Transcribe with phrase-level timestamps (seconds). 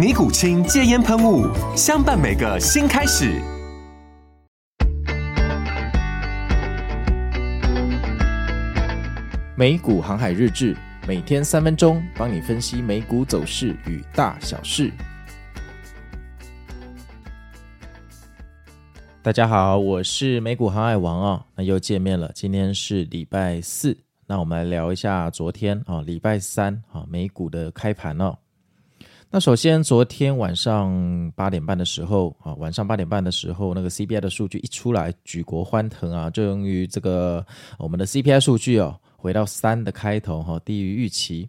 [0.00, 1.46] 尼古清戒烟喷雾，
[1.76, 3.38] 相伴每个新开始。
[9.54, 10.74] 美股航海日志，
[11.06, 14.90] 每天三分钟，帮你分析美股走势与大小事。
[19.20, 22.32] 大家好，我是美股航海王哦，那又见面了。
[22.34, 23.94] 今天是礼拜四，
[24.26, 28.34] 那我们来聊一下昨天啊，礼拜三啊，美股的开盘哦。
[29.32, 36.28] 那首先，昨天晚上八点半的时候啊，晚上八点半的时候，那个 CPI 的数据一出来，举国欢腾啊！
[36.28, 37.46] 就由于这个
[37.78, 41.48] 我们的 CPI 数据哦，回到三的开头哈，低于预期。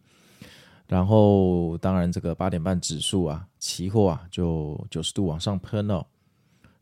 [0.86, 6.06] 然后，当然这个八点半指数啊，期货啊，就九十度往上喷哦。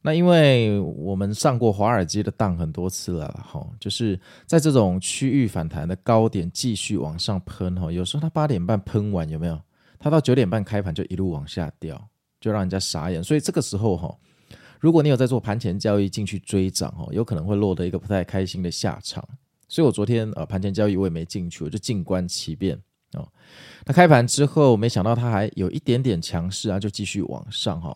[0.01, 9.57] 那因为我们上过华尔街的当很多次了哈，就是在这种区域反弹的高点继续往上喷哈，有时候它八点半喷完有没有？
[9.99, 13.21] 它到九点半开盘就一路往下掉，就让人家傻眼。
[13.21, 14.17] 所以这个时候哈，
[14.79, 19.21] 如果你有在做盘前交易进去追涨哦，有可能会落得一个不太开心的下场。
[19.67, 22.79] 所以我昨天呃盘前交易我也没进去，我就静观其变
[23.13, 23.27] 哦。
[23.85, 27.93] 那开盘之后，没想到它还有一点点强势啊，就继续往上哈。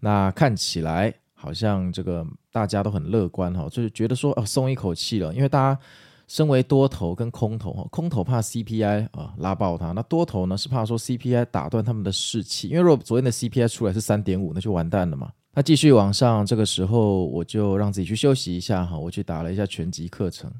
[0.00, 5.80] 那看起来好像这个大家都很乐观哈，就是觉得说哦松一口气了，因为大家。
[6.28, 15.32] 身为多头跟空头，空头怕 CPI 啊拉爆它，那多头呢是怕说 CPI 打断他们的士气，因为如果昨天的 CPI 出来是三点五，那就完蛋了嘛。
[15.54, 20.52] 那继续往上，这个时候我就让自己去休息一下哈，我去打了一下拳击课程。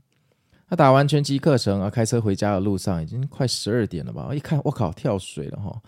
[0.70, 4.34] 那打完拳击课程啊，开车回家的路上已经快十二点了吧？
[4.34, 5.80] 一看，我靠，跳水了哈！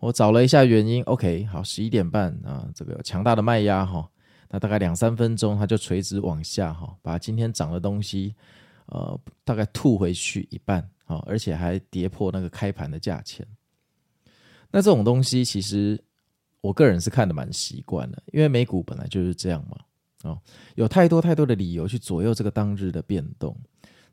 [0.00, 4.08] 我找了一下原因，OK，好，十一点半啊，这个强大的卖压哈，
[4.50, 8.34] 那大概两三分钟它就垂直往下哈，把今天涨的东西。
[8.88, 13.46] 呃，大概吐回去一半啊，哦，而且还跌破那个开盘的价钱。
[14.70, 15.98] 那这种东西，其实
[16.60, 19.78] 我个人是看得蛮习惯的，因为美股本来就是这样嘛，
[20.24, 20.38] 哦，
[20.74, 23.56] 有太多太多的理由去左右这个当日的变动。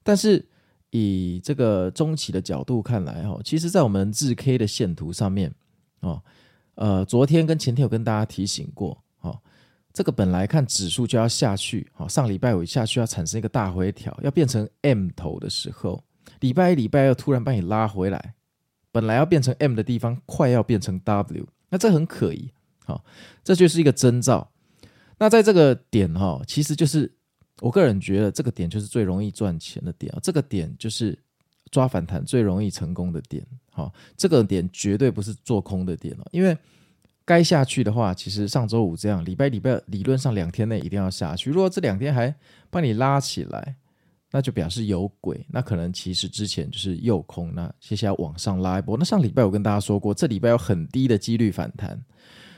[0.03, 0.47] 但是
[0.91, 5.53] 以这个中期的角度看来，哈，其实，在我们日 K 的线图上面，
[5.99, 6.23] 哦，
[6.75, 9.03] 呃，昨天跟前天有跟大家提醒过，
[9.95, 16.03] 这个本来看指数就要下去，好，上礼拜五下去要产生一个大回调，要变成 M 头的时候，
[16.41, 18.35] 礼拜一礼拜二突然把你拉回来，
[18.91, 22.51] 本来要变成 M 的地方，快要变成 W，那这很可疑，
[22.83, 23.05] 好，
[23.41, 24.51] 这就是一个征兆。
[25.17, 27.09] 那在这个点哈，其实就是
[27.61, 31.17] 我个人觉得这个点就是最容易赚钱的点啊，这个点就是
[31.71, 36.57] 抓反弹最容易成功的点，好，这个点绝对不是做空的点哦，因为。
[37.25, 41.49] 该下去的话，其实上周五这样，礼拜礼拜理论上两天内一定要下去。
[41.49, 42.33] 如果这两天还
[42.69, 43.75] 帮你拉起来，
[44.31, 45.43] 那就表示有鬼。
[45.49, 48.95] 那可能其实之前就是诱空，那接下来往上拉一波。
[48.95, 51.99] 那上礼拜我跟大家说过，这礼拜有很低的几率反弹。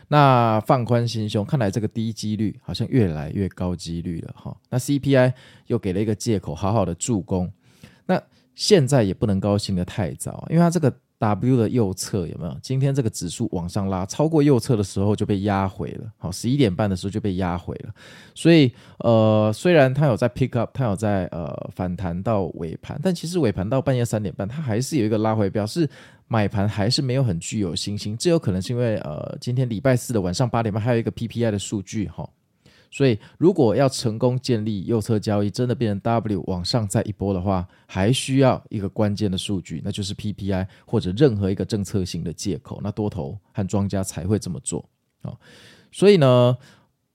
[0.10, 4.58] 那放宽心胸，看来这个低几率好像越来越高几率了哈。
[4.70, 5.34] 那 CPI
[5.68, 7.50] 又给了一个借口，好好的助攻。
[8.06, 8.22] 那
[8.54, 10.94] 现在也不能高兴的太早，因为它这个。
[11.20, 12.58] W 的右侧有没有？
[12.62, 16.12] 今天这个指数往上拉，超过右侧的时候就被压回了。
[16.18, 17.94] 好，十一点半的时候就被压回了。
[18.36, 25.90] 所以，呃，虽然它有在 pick up，它有在呃反弹到尾盘，但其实尾盘到半夜三点半，它还是有一个拉回，表示
[26.28, 28.16] 买盘还是没有很具有信心。
[28.16, 32.30] 这有可能是因为呃，今天礼拜四的晚上八点半还有一个 PPI 的数据哈。
[32.90, 44.88] 所以，如果要成功建立右侧交易，真的变成 W 往上再一波的话，还需要一个关键的数据，那就是 PPI 或者任何一个政策性的借口，那多头和庄家才会这么做
[45.22, 45.36] 啊。
[45.92, 46.58] 所以呢，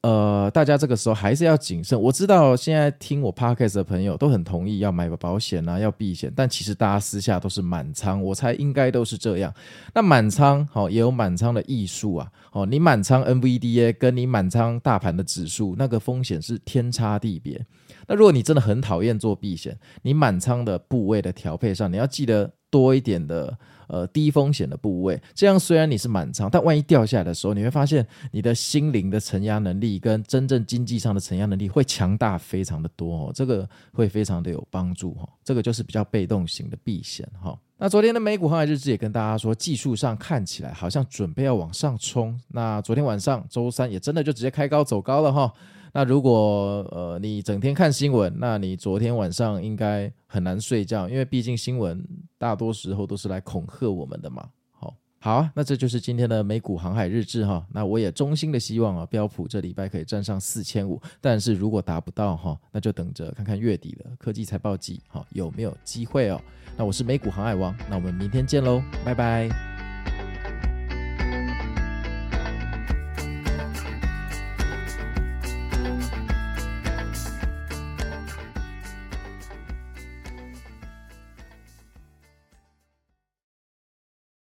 [0.02, 2.00] 呃，大家这个时候还是要谨慎。
[2.00, 9.54] 我知道现在听我 podcast 的朋友都很同意要买个保险啊，要避险，但其实大家私下都是满仓，我猜应该都是这样。
[9.94, 12.28] 那满仓好、也有满仓的艺术啊。
[12.50, 17.64] 哦，你满仓 NVDA 跟你满仓大盘的指数，那个风险是天差地别。
[18.08, 25.20] 那如果你真的很讨厌做避险，你满仓的部位的调配上，你要记得多一点的呃低风险的部位。
[25.34, 35.28] 这样虽然你是满仓，但万一掉下来的时候，你会发现你的心灵的承压能力跟真正经济上的承压能力会强大非常的多哦，这个会非常的有帮助哈。
[35.44, 37.56] 这个就是比较被动型的避险哈。
[37.76, 42.38] 那昨天的美股航海日志也跟大家说，技术上看起来好像准备要往上冲。
[42.48, 45.52] 那昨天晚上周三也真的就直接开高走高了哈。
[45.94, 52.02] 那如果呃你整天看新闻，那你昨天晚上应该很难睡觉，因为毕竟新闻
[52.42, 54.44] 大多时候都是来恐吓我们的嘛。
[54.72, 57.64] 好，好啊，那这就是今天的美股航海日志哈。
[57.70, 66.40] 那我也衷心的希望啊，标普这礼拜可以站上四千五，但是如果达不到哈，那就等着看看月底的科技财报季哈有没有机会哦。
[66.76, 69.71] 那我是美股航海王，那我们明天见喽，拜拜。